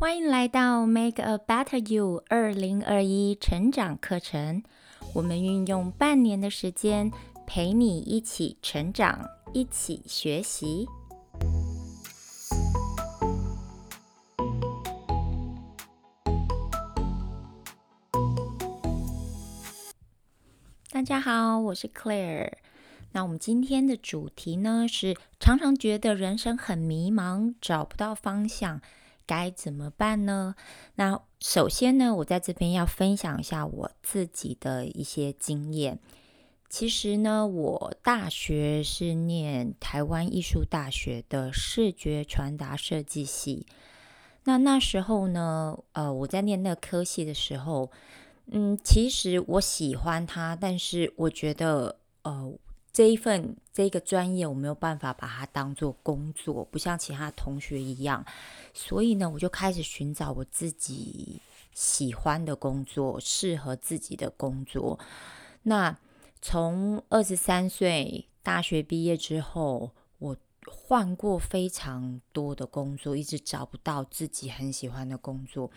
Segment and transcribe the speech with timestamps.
[0.00, 4.62] 欢迎来到 Make a Better You 二零二一成长课程。
[5.12, 7.10] 我们运用半年的时间
[7.46, 10.88] 陪你一起成长，一起学习。
[20.90, 22.54] 大家好，我是 Claire。
[23.12, 28.80] 那我们今天的主题呢是常常觉得人生很迷茫，找不到方向。
[29.30, 30.56] 该怎么办呢？
[30.96, 36.00] 那首先呢，我在这边要分享一下我自己的一些经验。
[36.68, 43.68] 其实呢，我大学是念台湾艺术大学的视觉传达设计系。
[44.42, 47.88] 那那时候呢，呃，我在念那科系的时候，
[48.48, 52.50] 嗯，其实我喜欢他，但是我觉得，呃。
[52.92, 58.24] 这一份这个专业我没有办法把它当做工作，不像其他同学一样，
[58.74, 61.40] 所以呢，我就开始寻找我自己
[61.72, 64.98] 喜欢的工作，适合自己的工作。
[65.62, 65.96] 那
[66.42, 75.70] 从二十三岁大学毕业之后，我换过非常多的工作，一直找不到自己很喜欢的工作。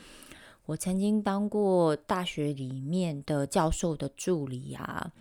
[0.66, 5.12] 我曾经当过大学里面的教授的助理啊。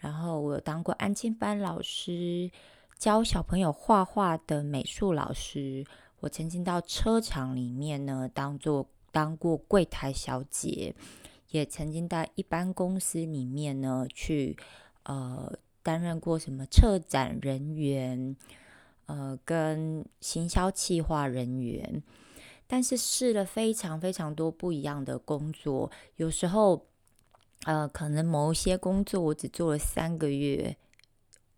[0.00, 2.50] 然后我有当过安静班老师，
[2.98, 5.84] 教小朋友画画的美术老师。
[6.20, 10.94] 我曾经到车厂里面呢，当做当过柜台小姐，
[11.50, 14.56] 也曾经在一般公司里面呢，去
[15.04, 18.36] 呃担任过什么策展人员，
[19.06, 22.02] 呃跟行销企划人员。
[22.70, 26.84] 但是试了非常非常多不一样的工作，有时候。
[27.64, 30.76] 呃，可能某一些工作我只做了三个月、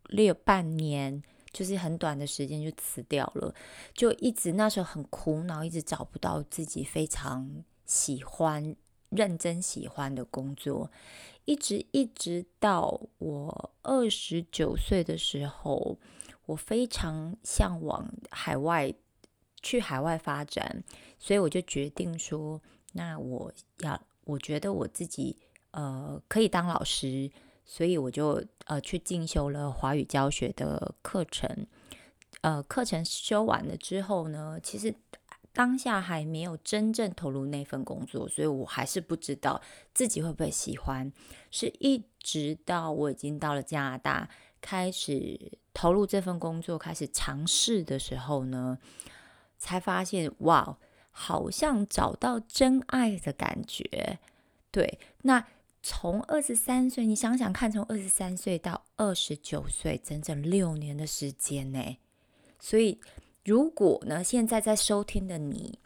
[0.08, 3.54] 六半年，就是很短的时间就辞掉了，
[3.94, 8.74] 就一直那时候很苦恼，一直找不到自己非常喜欢、
[9.10, 10.90] 认真喜欢的工作，
[11.44, 15.98] 一直一直到我二十九岁的时候，
[16.46, 18.92] 我非常向往海外，
[19.62, 20.83] 去海外发展，
[21.18, 22.60] 所以我就决定说，
[22.94, 25.36] 那我要，我觉得我自己。
[25.73, 27.31] 呃，可以当老师，
[27.64, 31.67] 所以我就呃去进修了华语教学的课程。
[32.42, 34.95] 呃，课程修完了之后呢，其实
[35.53, 39.61] 当下还没有真正投入那份工作，所以我还是不知道
[39.92, 41.13] 自己会不会喜欢。
[41.51, 44.29] 是一直到我已经到了加拿大，
[44.61, 48.79] 开始投入这份工作，开始尝试的时候呢，
[49.58, 50.79] 才发现哇，
[51.13, 54.19] 好像找到真爱的感觉。
[54.73, 55.47] 对，那。
[55.83, 61.96] 从二十三岁，你想想看，从二十三岁到二十九岁，整整六年的时间呢。
[62.58, 63.01] 所以，
[63.45, 65.79] 如果呢，现在在收听的你，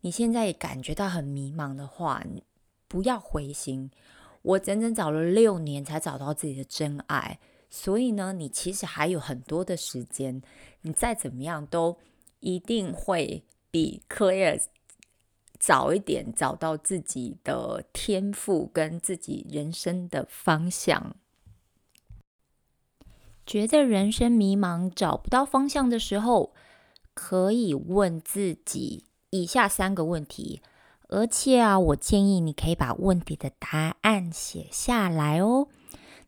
[0.00, 2.24] 你现在也感觉到很迷茫的话，
[2.86, 3.90] 不要灰心。
[4.42, 7.38] 我整整找了六年才找到自己的真爱，
[7.68, 10.40] 所以呢，你其实还有很多的时间，
[10.82, 11.98] 你再怎么样都
[12.40, 14.58] 一定会比 clear。
[15.58, 21.16] 早一点找到自己的天赋跟自己人生的方向。
[23.44, 26.54] 觉得人生迷茫找不到方向的时候，
[27.14, 30.60] 可以问自己以下三个问题，
[31.08, 35.68] 而且啊，我建议你可以把问题的答案写下来哦。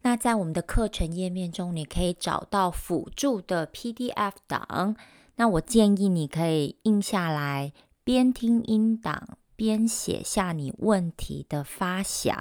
[0.02, 4.97] 那在我们的课程页面中，你可以找到辅助的 PDF 档，
[5.36, 7.72] 那我建议你可以印下来。
[8.03, 12.38] 边听音档，边写下你问题的发想。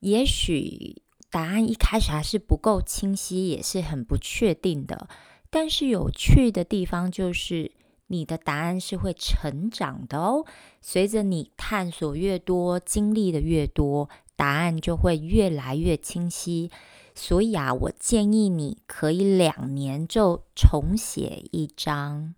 [0.00, 5.08] 也许答案一开始还是不够清晰，也是很不确定的。
[5.50, 7.72] 但是有趣的地方就是，
[8.08, 10.44] 你的答案是会成长的哦。
[10.80, 16.70] 随着你探索越多，经历的越多，答案就会越来越清晰。
[17.14, 22.34] 所以啊，我建议你可以两年就重写一张。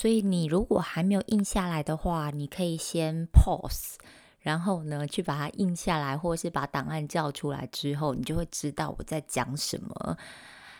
[0.00, 3.96] 所以你如果还没有印下来的话，你可以先 pause，
[4.38, 10.16] 然后呢去把它印下来，或者是把档案叫出来之后，你就会知道我在讲什么。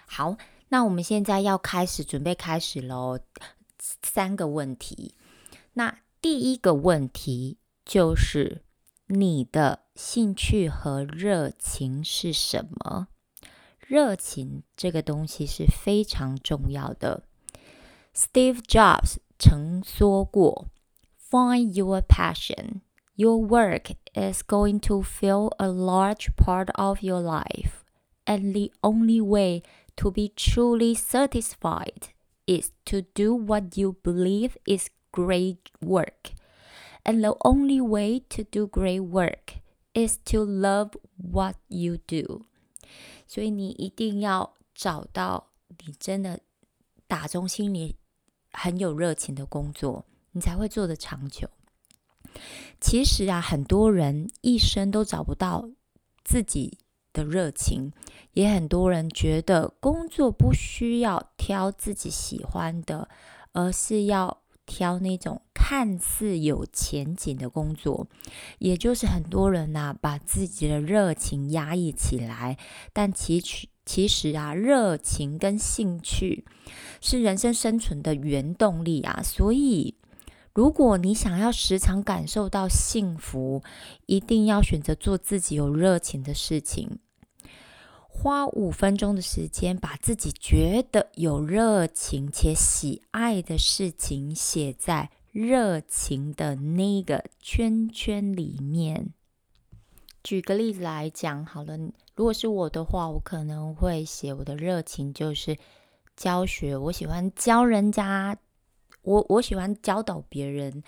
[0.06, 0.36] 好，
[0.68, 3.18] 那我们现在要开始准备开始喽。
[4.04, 5.16] 三个问题，
[5.72, 8.62] 那第一个问题就是
[9.08, 13.08] 你的兴趣和热情是什么？
[13.80, 17.24] 热情这个东西是非常重要的。
[18.18, 20.66] Steve Jobs 曾说过
[21.30, 22.80] ：“Find your passion.
[23.14, 27.84] Your work is going to fill a large part of your life,
[28.26, 29.62] and the only way
[29.94, 32.08] to be truly satisfied
[32.44, 36.32] is to do what you believe is great work.
[37.04, 39.60] And the only way to do great work
[39.94, 42.42] is to love what you do.”
[43.28, 45.52] 所以你一定要找到
[45.86, 46.40] 你真的
[47.06, 47.94] 打中心里
[48.52, 51.48] 很有热情的工作，你才会做得长久。
[52.80, 55.68] 其实啊，很多人一生都找不到
[56.24, 56.78] 自己
[57.12, 57.90] 的热情，
[58.32, 63.08] 也很多人觉得工作不需要挑自己喜欢的，
[63.52, 68.06] 而是要挑那种看似有前景的工作。
[68.58, 72.56] 也就是很多人呐，把自己的热情压抑起来，
[72.92, 73.68] 但其实。
[73.88, 76.44] 其实啊，热情跟兴趣
[77.00, 79.22] 是人生生存的原动力啊。
[79.24, 79.94] 所以，
[80.52, 83.62] 如果你想要时常感受到幸福，
[84.04, 86.98] 一定要选择做自己有热情的事情。
[88.10, 99.14] 花五分钟的时间，把自己觉得有热情且喜爱的事情写在热情的那个圈圈里面。
[100.22, 101.76] 举个例子来讲好了，
[102.16, 105.56] 如果是我的话，我可能会写我的热情就是
[106.16, 108.36] 教学，我喜欢教人家，
[109.02, 110.82] 我我喜欢教导别人，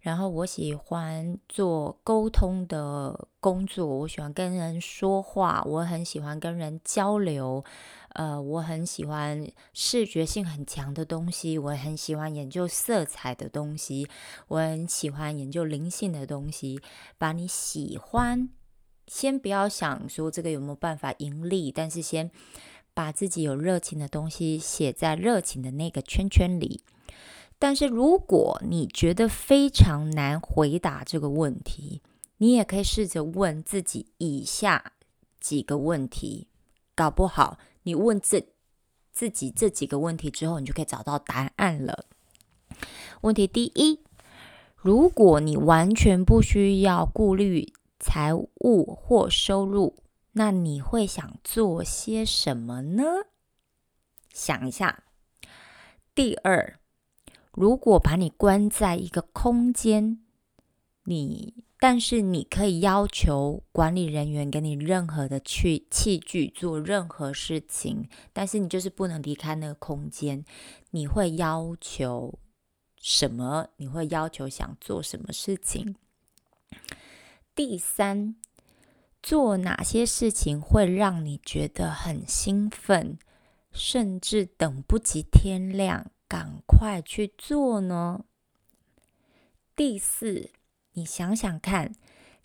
[0.00, 7.64] 然后我喜欢做沟通的工作，我喜欢跟人说话，我很喜欢跟人交流，
[8.14, 14.06] 呃，我很喜欢视觉性很强的东西，我很喜欢研究色彩的东西，
[14.48, 16.82] 我很喜欢研究灵性的东西，
[17.16, 18.50] 把你喜欢。
[19.14, 22.30] 先不要想说这个有没有办法盈利，但是先
[22.94, 26.80] 把自己有热情的东西写在热情的那个圈圈里。
[27.58, 32.00] 但是如果你觉得非常难回答这个问题，
[32.38, 34.92] 你也可以试着问自己以下
[35.38, 36.48] 几个问题，
[36.94, 38.46] 搞不好你问自
[39.12, 42.06] 自己这几个问题之后，你就可以找到答案了。
[43.20, 44.00] 问题第一，
[44.74, 47.74] 如果你完全不需要顾虑。
[48.02, 49.94] 财务或收入，
[50.32, 53.02] 那你会想做些什么呢？
[54.34, 55.04] 想一下。
[56.12, 56.80] 第二，
[57.52, 60.18] 如果把你关在一个空间，
[61.04, 70.44] 你但是你可以要求管理人员给你任何的去器具做任何事情，但是你就是不能离开那个空间，
[70.90, 72.38] 你会要求
[73.00, 73.68] 什么？
[73.76, 75.94] 你会要求想做什么事情？
[77.54, 78.34] 第三，
[79.22, 83.18] 做哪些事情会让你觉得很兴奋，
[83.70, 88.24] 甚至等不及天亮，赶快去做呢？
[89.76, 90.48] 第四，
[90.94, 91.92] 你想想看，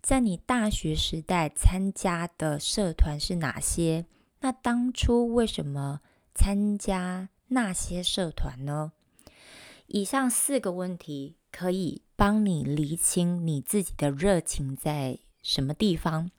[0.01, 4.05] 在你大学时代参加的社团是哪些？
[4.41, 6.01] 那当初为什么
[6.35, 8.91] 参加那些社团呢？
[9.87, 11.37] 以上四个问题。
[11.59, 16.29] 可以帮你厘清你自己的热情在什么地方，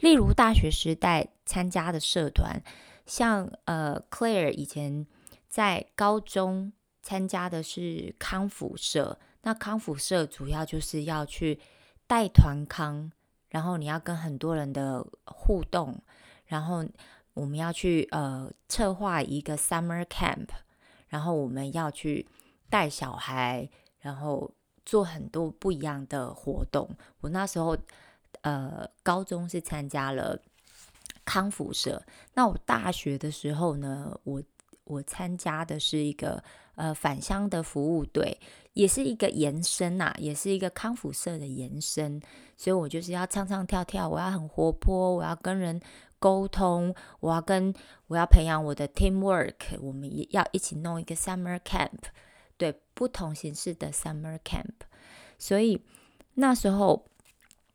[0.00, 2.60] 例如大学时代参加的社团，
[3.06, 5.06] 像呃，Clare 以前
[5.48, 11.60] 在高中参加的是康复社，那康复社主要就是要去
[12.08, 13.12] 带团康，
[13.50, 15.96] 然后你要跟很多人的互动，
[16.46, 16.84] 然后
[17.34, 20.48] 我们要去呃策划一个 summer camp，
[21.06, 22.26] 然后我们要去
[22.68, 23.68] 带小孩。
[24.06, 24.48] 然后
[24.84, 26.88] 做很多不一样的活动。
[27.20, 27.76] 我那时候，
[28.42, 30.40] 呃，高中是参加了
[31.24, 32.00] 康复社。
[32.34, 34.40] 那我大学的时候呢，我
[34.84, 36.40] 我参加的是一个
[36.76, 38.38] 呃返乡的服务队，
[38.74, 42.22] 也是一个延伸呐，也是一个康复社的延伸。
[42.56, 45.80] 所以我就是要唱唱跳跳，我要很活泼，我要跟人
[46.20, 47.74] 沟通，我要跟
[48.06, 49.56] 我要培养我的 teamwork。
[49.80, 52.04] 我们也要一起弄一个 summer camp。
[52.56, 54.86] 对不同形式的 summer camp，
[55.38, 55.80] 所以
[56.34, 57.04] 那时候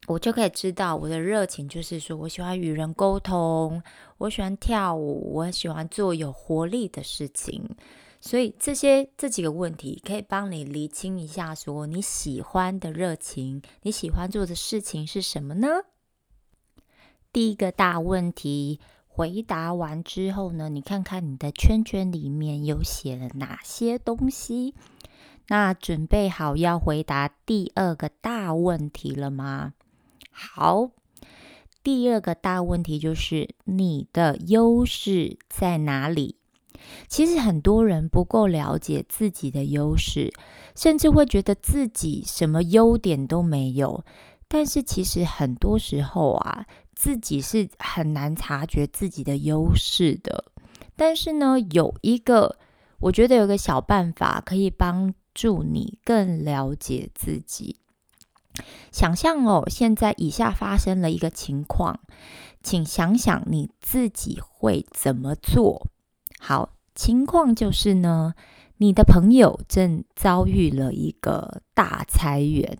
[0.07, 3.81] 我就可以知道我的热情就是说我喜欢与人沟通，
[4.17, 7.63] 我喜欢跳舞，我喜欢做有活力的事情。
[8.23, 15.67] 所以这些这几个问题可以帮你厘清一下，说你喜欢的热情，你喜欢做的事情是什么呢？
[17.33, 18.79] 第一个大问题。
[19.21, 24.73] 回答完之后呢，你看看你的圈圈里面有写了哪些东西？
[25.49, 29.73] 那准备好要回答第二个大问题了吗？
[30.31, 30.89] 好，
[31.83, 36.37] 第二个大问题就是你的优势在哪里？
[37.07, 40.33] 其实很多人不够了解自己的优势，
[40.75, 44.03] 甚至会觉得自己什么优点都没有。
[44.47, 46.65] 但是其实很多时候啊。
[47.03, 50.45] 自己是很难察觉自己的优势的，
[50.95, 52.59] 但是呢，有一个
[52.99, 57.77] 我觉得有个小办法可以帮助你更了解自己。
[58.91, 61.99] 想象哦，现在以下发生了一个情况，
[62.61, 65.87] 请想想你自己会怎么做？
[66.39, 68.35] 好，情况就是呢，
[68.77, 72.77] 你的朋友正遭遇了一个大裁员，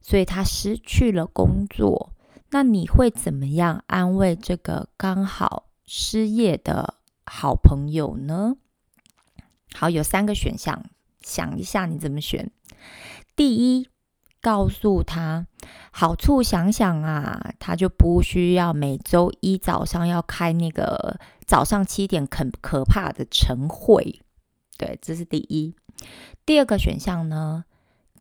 [0.00, 2.11] 所以他失去了工作。
[2.54, 8.56] 那你会怎么样安慰这个刚好失业的好朋友呢？
[9.74, 10.84] 好，有三个选项，
[11.22, 12.50] 想一下你怎么选。
[13.34, 13.88] 第一，
[14.42, 15.46] 告诉他
[15.92, 24.20] 好处，想想啊，他就不需要每周一早上要开那个早上七点可可怕的晨会。
[24.76, 25.74] 对，这是第一。
[26.44, 27.64] 第二个选项呢，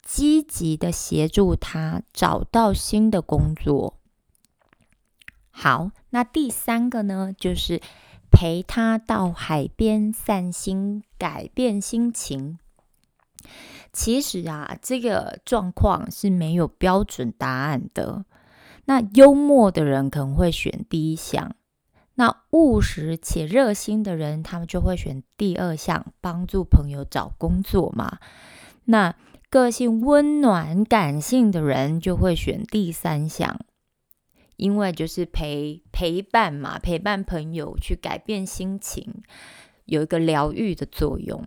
[0.02, 3.98] 积极的协助他找到新的工作。
[5.63, 7.82] 好，那第三个呢，就是
[8.32, 12.58] 陪他到海边散心，改变心情。
[13.94, 18.25] 其实啊，这个状况是没有标准答案的。
[18.86, 21.53] 那幽默的人可能会选第一项，
[22.15, 28.18] 那务实且热心的人，他们就会选第二项，帮助朋友找工作嘛。
[28.86, 29.13] 那
[29.51, 33.60] 个性温暖、感性的人，就会选第三项。
[34.62, 39.22] 因为就是陪陪伴嘛，陪伴朋友去改变心情，
[39.86, 41.44] 有一个疗愈的作用。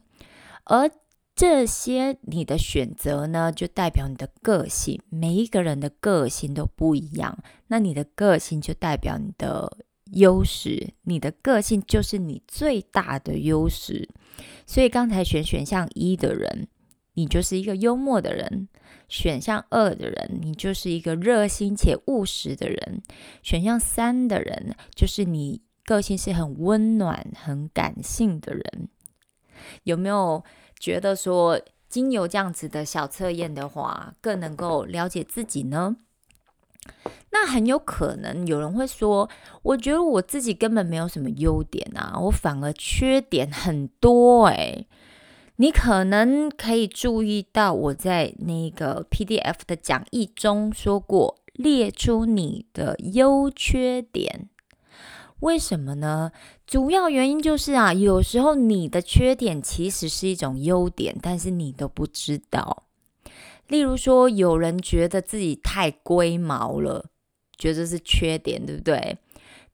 [0.65, 0.91] 而
[1.37, 5.01] 这些你的选择呢，就代表你的个性。
[5.11, 9.79] 每一个人的个性都不一样，那你的个性就代表你的
[10.15, 14.09] 优势，你的个性就是你最大的优势。
[14.67, 16.67] 所以刚才选选项一的人。
[17.15, 18.69] 你就是一个幽默的人，
[19.09, 23.03] 选项二的人，你就是一个热心且务实的人，
[23.43, 28.89] 选项三的人就是你个性是很温暖、很感性的人。
[29.85, 30.45] 有没有
[30.79, 35.97] 觉得说经由这样子的小测验的话，更能够了解自己呢？
[37.31, 39.29] 那很有可能有人会说，
[39.63, 44.89] 我觉得我自己根本没有什么优点啊，我反而缺点很多诶。
[45.57, 54.49] 你可能可以注意到，我在那个 PDF 的讲义中说过，列出你的优缺点。
[55.41, 56.33] 为什么呢？
[56.67, 62.85] 主要原因就是啊，有时候你的缺点其实是一种优点，但是你都不知道。
[63.69, 67.11] 例如说，有人觉得自己太龟毛了，
[67.57, 69.19] 觉得是缺点，对不对？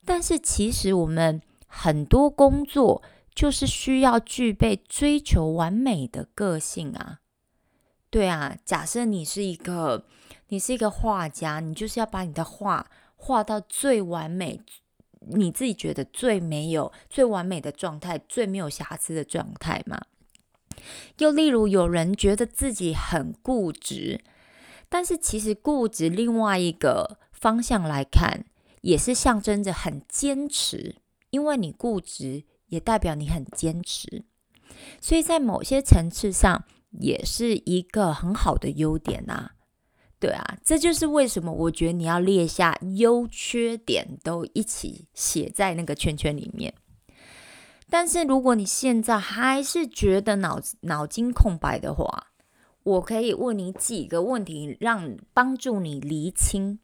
[0.04, 3.02] 但是其实我们很多工作。
[3.34, 7.20] 就是需要具备追求完美的个性啊，
[8.10, 8.56] 对啊。
[8.64, 10.06] 假设你是一个，
[10.48, 14.60] 你是一个画家，你就是要把你的画画到最完美，
[15.32, 20.02] 你自己觉得最没有最完美的状态，最没有瑕疵的状态嘛。
[21.18, 24.20] 又例如有人觉得自己很固执，
[24.88, 28.44] 但是其实固执另外一个方向来看，
[28.80, 30.96] 也是象征着很坚持，
[31.30, 32.44] 因为你固执。
[32.70, 34.24] 也代表你很坚持，
[35.00, 36.64] 所以在某些层次上
[37.00, 39.50] 也是一个很好的优点呐，
[40.20, 46.72] 对啊，这就是为什么我觉得你要列下优缺点都一起写在那个圈圈里面。
[47.92, 52.28] 但是如果你现在还是觉得脑脑筋空白的话，
[52.84, 56.78] 我可以问你几个问题，让帮助你厘清，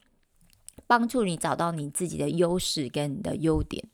[0.88, 3.88] 帮助你找到你自己的优势跟你的优点。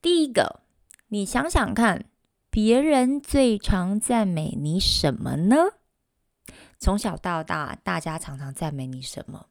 [0.00, 0.67] 第一个。
[1.10, 2.04] 你想想看，
[2.50, 5.56] 别人最常赞美你什么呢？
[6.78, 9.46] 从小到大，大家常常赞美你什么？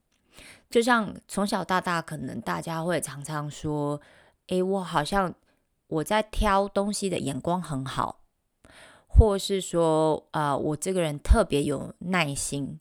[0.70, 4.00] 就像从小到大，可能大家会常常说
[4.50, 5.34] ：“诶，我好像
[5.88, 8.22] 我在挑东西的眼光很好，
[9.08, 12.80] 或是说啊，我这个人特别有耐心，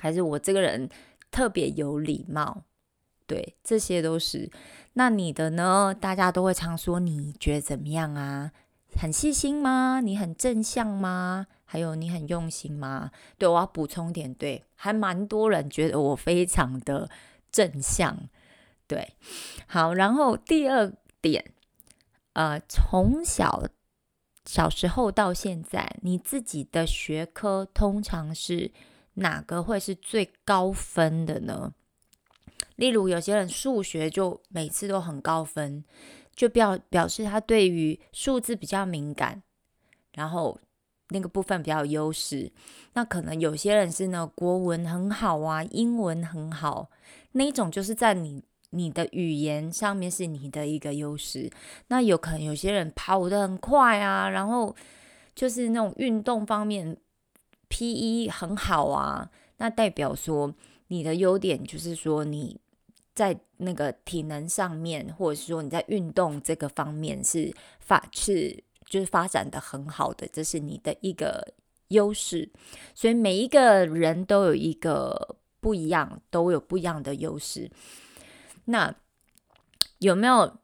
[0.00, 0.88] 还是我这个人
[1.30, 2.62] 特别有礼貌。”
[3.26, 4.50] 对，这些都是。
[4.94, 5.94] 那你的呢？
[5.98, 8.52] 大家都会常说，你觉得怎么样啊？
[8.98, 10.00] 很细心吗？
[10.02, 11.46] 你很正向吗？
[11.64, 13.10] 还有，你很用心吗？
[13.38, 14.32] 对，我要补充点。
[14.34, 17.08] 对，还蛮多人觉得我非常的
[17.50, 18.16] 正向。
[18.86, 19.14] 对，
[19.66, 19.94] 好。
[19.94, 21.50] 然后第二点，
[22.34, 23.64] 呃，从小
[24.44, 28.70] 小时候到现在，你自己的学科通常是
[29.14, 31.72] 哪个会是最高分的呢？
[32.76, 35.84] 例如有些人数学就每次都很高分，
[36.34, 39.42] 就表表示他对于数字比较敏感，
[40.14, 40.58] 然后
[41.10, 42.50] 那个部分比较优势。
[42.94, 46.88] 那可能有些人是呢国文很好啊，英文很好，
[47.32, 51.48] 那一种就是在你你的语言上面是你的一个优势。
[51.88, 54.74] 那有可能有些人跑得很快啊，然后
[55.36, 56.96] 就是那种运动方面
[57.68, 58.28] ，P.E.
[58.30, 60.52] 很好啊，那代表说
[60.88, 62.60] 你的优点就是说你。
[63.14, 71.54] 在那个体能上面，或者是说你在运动这个方面是发是就是发展的很好的，这是你的一个
[71.88, 72.50] 优势。
[72.92, 77.70] 所以每一个人都有一个不一样，都有不一样的优势。
[78.66, 78.92] 那
[79.98, 80.58] 有没有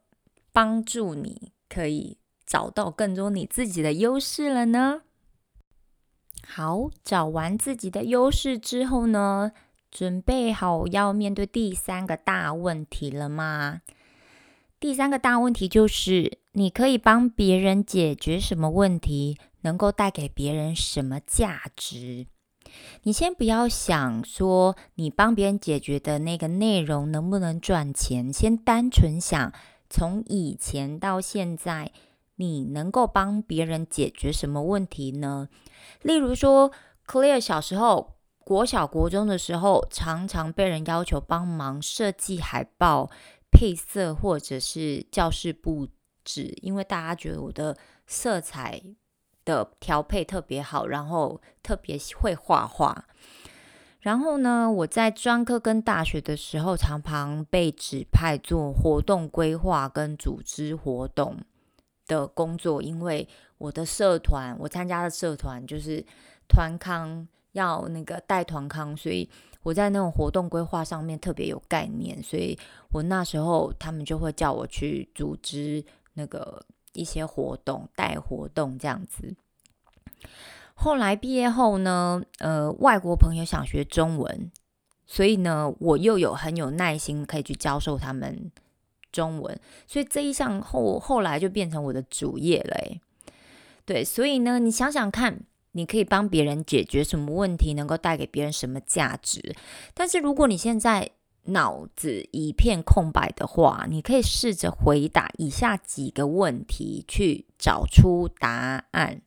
[0.52, 5.02] 帮助你可以找到更多你自己的优势了呢？
[6.45, 9.52] 好，找完自己的优势之后呢？
[9.91, 13.83] 准备好要面对第三个大问题了吗？
[14.79, 22.27] 第三个大问题就是：你可以帮别人解决什么问题，能够带给别人什么价值？
[23.03, 29.53] 你先不要想说你帮别人解决的那个内容能不能赚钱，先单纯想
[29.91, 31.91] 从以前到现在，
[32.37, 35.49] 你能够帮别人解决什么问题呢？
[36.03, 36.71] 例如说
[37.09, 38.20] ，Clear 小时候。
[38.50, 43.09] 国小、国中的时候，常常被人要求帮忙设计海报
[43.52, 45.87] 配色，或者是教室布
[46.25, 47.76] 置，因为大家觉得我的
[48.09, 48.83] 色彩
[49.45, 53.04] 的调配特别好，然后特别会画画。
[54.00, 61.37] 然后呢，我在专科跟大学的时候，常常被指派做活动规划跟组织活动
[62.09, 63.28] 的工作，因为
[63.59, 66.04] 我的社团，我参加的社团就是
[66.49, 67.28] 团康。
[67.52, 69.28] 要那个带团康，所以
[69.62, 72.59] 我在那种活动规划上面特别有概念，所以
[72.90, 79.35] 我那时候他们就会叫我去组织那个一些活动，带活动这样子。
[80.75, 84.50] 后来毕业后呢，呃，外国朋友想学中文，
[85.07, 88.50] 所以呢，我又有很有耐心可以去教授他们
[89.12, 92.99] 中文，所以这一项后后来就变成我的主业了。
[93.85, 95.40] 对，所以呢，你想想看。
[95.73, 99.55] 你可以帮别人解决什么问题，能够带给别人什么价值？
[99.95, 101.11] 但是如果你现在
[101.45, 109.23] 脑子一片空白的话，你可以试着回答以下几个问题，去找出答案。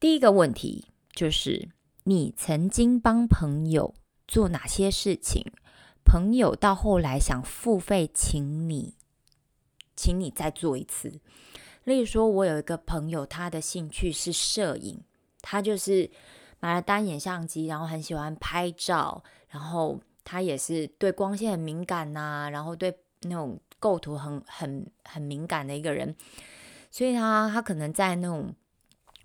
[0.00, 1.70] 第一个问题就是：
[2.04, 3.94] 你曾经帮朋友
[4.26, 5.52] 做哪些事情？
[6.04, 8.94] 朋友到后来想付费请你，
[9.96, 11.20] 请你再做一次。
[11.84, 15.02] 例如说，我有一个朋友，他的兴趣是摄影。
[15.48, 16.10] 他就是
[16.58, 26.16] 买了单眼相机，然后很喜欢拍照，然后他也是对光线很敏感呐，然后对那种构图很很很敏感的一个人，
[26.90, 28.52] 所以他他可能在那种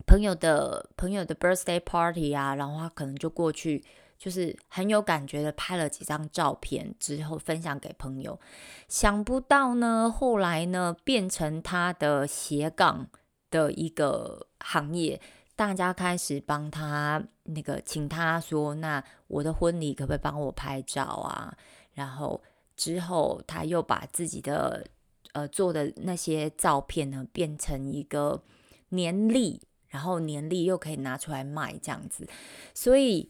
[0.05, 3.83] 朋友的朋友的 birthday party 啊，然后他可能就过去，
[4.19, 8.39] 就是很有感觉的拍了几张照片之后分享给朋友，
[8.87, 13.07] 想不到呢，后来呢变成他的斜杠
[13.49, 15.19] 的一个行业。
[15.55, 21.55] 大家开始帮他那个请他说，那我的婚礼可不可以帮我拍照啊？
[21.93, 22.41] 然后
[22.75, 24.85] 之后他又把自己的
[25.33, 28.41] 呃做的那些照片呢，变成一个
[28.89, 32.27] 年历，然后年历又可以拿出来卖这样子。
[32.73, 33.29] 所以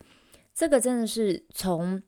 [0.53, 2.01] 这个真的是从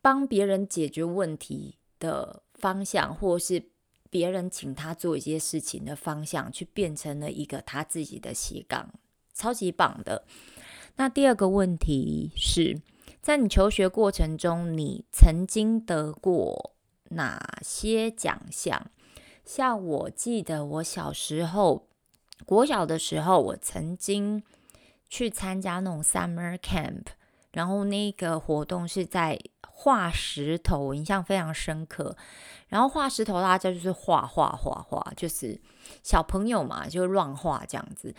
[0.00, 3.70] 帮别人解决问题的方向，或是
[4.10, 8.88] 别人请他做一些事情的方向，去变成了一个他自己的斜杠。
[9.34, 10.24] 超级棒的。
[10.96, 12.80] 那第二个问题是，
[13.20, 16.74] 在你求学过程中，你曾经得过
[17.10, 18.90] 哪些奖项？
[19.44, 21.88] 像我记得，我小时候
[22.44, 24.42] 国小的时候，我曾经
[25.08, 27.06] 去参加那种 summer camp。
[27.52, 29.38] 然后那个活动是在
[29.68, 32.16] 画石头，我印象非常深刻。
[32.68, 35.60] 然后画石头，大家就是画画画画，就是
[36.02, 38.14] 小朋友嘛，就乱画这样子。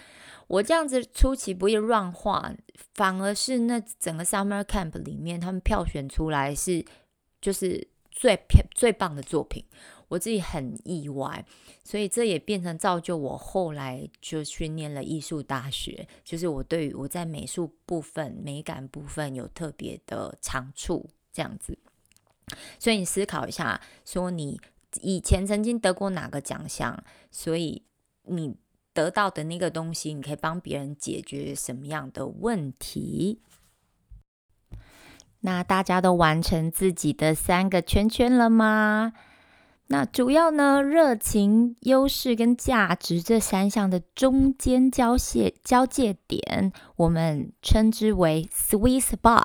[0.48, 2.52] 我这样子出其不意乱画，
[2.94, 6.86] 反而是那整个 summer camp 里面，他们票选出来是
[7.42, 9.66] 就是最漂最棒的作品。
[10.10, 11.46] 我自己很意外，
[11.84, 21.78] 所以这也变成造就我后来就去念了艺术大学，就是我对于我在美术部分、美感部分有特别的长处这样子。
[22.78, 24.60] 所以你思考一下，说你
[25.02, 27.84] 以前曾经得过哪个奖项，所以
[28.24, 28.56] 你
[28.94, 33.40] 得到的那个东西，你可以帮别人解决什么样的问题？
[35.46, 39.12] 那大家都完成自己的三个圈圈了吗？
[39.88, 49.44] 那主要呢，热情、优势跟价值这三项的中间交界交界点，我们称之为 sweet spot，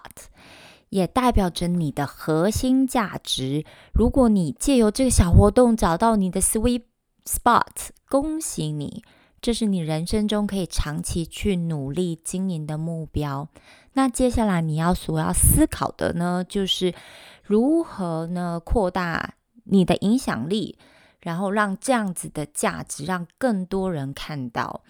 [0.90, 3.64] 也代表着你的核心价值。
[3.92, 6.82] 如果你借由这个小活动找到你的 sweet
[7.26, 9.02] spot，恭喜你，
[9.42, 13.48] 这是你人生中可以长期去努力经营的目标。
[13.94, 16.94] 那接下来你要所要思考的呢，就是
[17.42, 19.34] 如何呢扩大。
[19.70, 20.76] 你的影响力，
[21.20, 24.82] 然后让这样子的价值让更多人看到。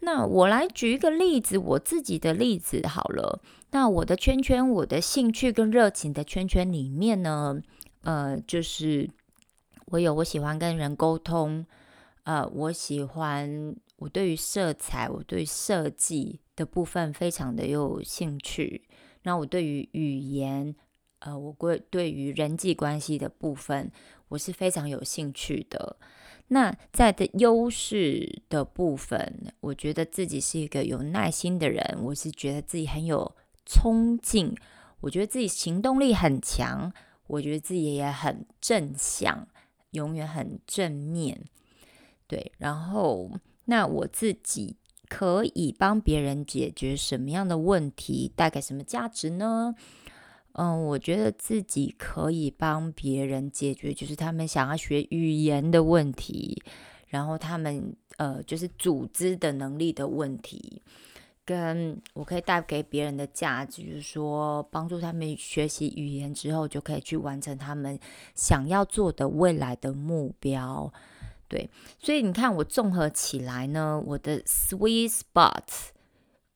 [0.00, 3.40] 那我来举一个例子，我自己的例子好了。
[3.70, 7.56] 那我的圈圈，我的兴趣跟热情的圈圈里面呢，
[8.02, 9.08] 呃，就是
[9.86, 11.64] 我有我喜欢跟人沟通，
[12.24, 18.84] 呃，我喜欢我对于色彩，我对设计的部分非常的有兴趣。
[19.22, 20.76] 那我对于语言。
[21.24, 23.90] 呃，我对对于人际关系的部分，
[24.28, 25.96] 我是非常有兴趣的。
[26.48, 33.34] 那在的优势的部分，我觉得自己是一个有耐心的人，我是觉得自己很有
[33.64, 34.54] 冲劲，
[35.00, 36.92] 我觉得自己行动力很强，
[37.26, 39.48] 我觉得自己也很正向，
[39.92, 41.40] 永远很正面
[42.28, 42.52] 对。
[42.58, 43.30] 然后，
[43.64, 44.76] 那我自己
[45.08, 49.74] 可以帮别人解决什么样的问题，带给什么价值呢？
[50.56, 56.62] 嗯，我觉得自己可以帮别人解决，就是他们想要学语言的问题，
[57.08, 60.80] 然后他们呃，就是组织的能力的问题，
[61.44, 67.98] 跟我可以带给别人的价值，就是说帮助他们学习语言之后，就可以去完成他们
[68.36, 70.92] 想要做的未来的目标。
[71.48, 75.66] 对，所以你看，我综合起来呢，我的 sweet spot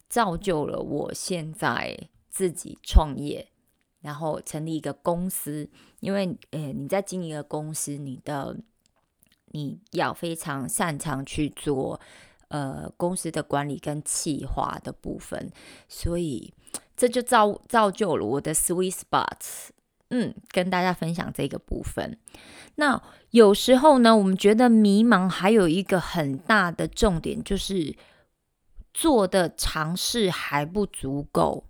[0.09, 1.99] 造就了我现在
[2.31, 3.49] 自己创业。
[4.01, 5.69] 然后成立一个公司，
[6.01, 8.57] 因为呃，你在经营一个公司，你的
[9.47, 12.01] 你要非常擅长去做
[12.49, 15.51] 呃公司的管理跟企划的部分，
[15.89, 16.53] 所以
[16.97, 19.69] 这就造造就了我的 sweet spot。
[20.11, 22.19] 嗯，跟大家分享这个部分。
[22.77, 27.95] 那有时候呢，我们觉得迷茫，还有一个很大的重点就是
[28.95, 31.65] 做的尝试还不足够。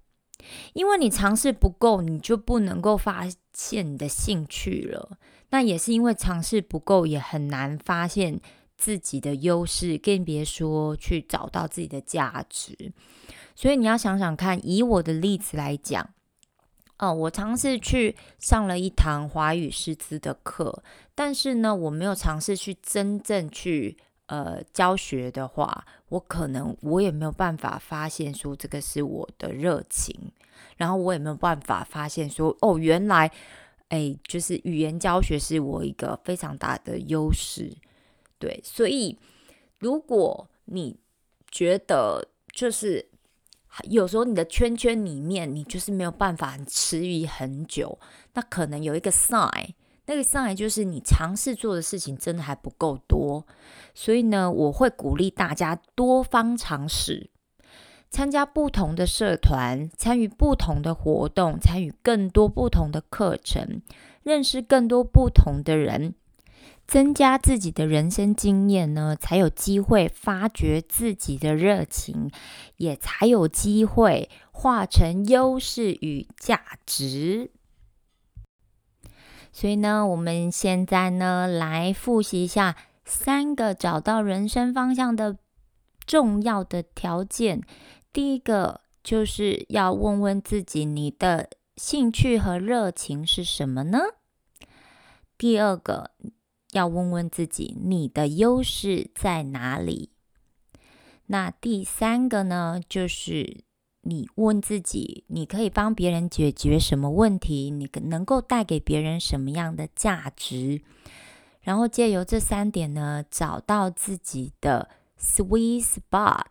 [0.72, 5.18] 因为你尝试不够，你就不能够发现你的兴趣了。
[5.51, 8.40] 那也是因为尝试不够，也很难发现
[8.77, 12.92] 自己的优势，更别说去找到自己的价值。
[13.55, 16.11] 所以你要想想看，以我的例子来讲，
[16.98, 20.83] 哦，我尝试去上了一堂华语师资的课，
[21.14, 23.98] 但是呢，我没有尝试去真正去。
[24.29, 30.14] 呃，教学的话，我可能我也没有办法发现说这个是我的热情，
[30.77, 33.31] 然后我也没有办法发现说哦，原来，
[33.88, 37.75] 哎，就是语言教学是我一个非常大的优势，
[38.38, 39.19] 对，所以
[39.79, 40.99] 如果你
[41.51, 43.09] 觉得就是
[43.85, 47.99] 有时候你的圈圈里面你就是没有办法持疑很久，
[48.35, 49.71] 那可能有一个 sign。
[50.09, 53.44] 那个上来就是你尝试做的事情真的还不够多，
[53.94, 57.29] 所以呢，我会鼓励大家多方尝试，
[58.09, 63.83] 参加不同的社团，参与不同的活动，参与更多不同的课程，
[64.23, 66.14] 认识更多不同的人，
[66.87, 72.31] 增加自己的人生经验呢，才有机会发掘自己的热情，
[72.79, 77.51] 也才有机会化成优势与价值。
[79.61, 85.37] 所以呢，我们现在呢来复习一下三个找到人生方向的
[86.07, 87.61] 重要的条件。
[88.12, 93.99] 第一个就是要问问自己，你的兴趣和热情是什么呢？
[95.37, 96.12] 第二个
[96.71, 100.12] 要问问自己，你的优势在哪里？
[101.27, 103.67] 那第三个呢，就是。
[104.11, 107.71] 你问自己，你可以帮别人解决什么问题？
[107.71, 110.81] 你能够带给别人什么样的价值？
[111.61, 114.88] 然后借由这三点呢，找到自己的
[115.21, 116.47] sweet spot，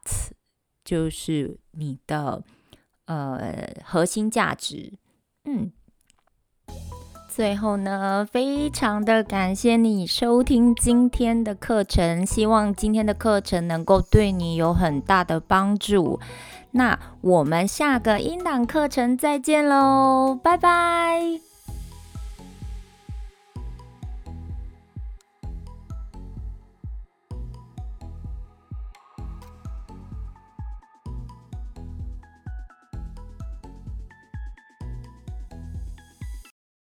[0.86, 2.43] 就是你的
[3.06, 4.93] 呃核心价值。
[5.46, 5.72] 嗯，
[7.28, 16.20] 最后呢，非常的感谢你收听今天的课程，希望今天的课程能够对你有很大的帮助。
[16.71, 21.47] 那我们下个英档课程再见喽，拜拜。